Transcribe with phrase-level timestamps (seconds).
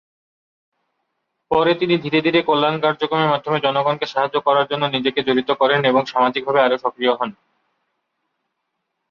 [1.51, 6.01] পরে তিনি ধীরে ধীরে, কল্যাণ কার্যক্রমের মাধ্যমে জনগণকে সাহায্য করার জন্য নিজেকে জড়িত করেন, এবং
[6.05, 7.29] সামাজিকভাবে আরো সক্রিয় হন।